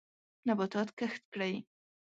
[0.47, 1.53] نباتات کښت کړئ.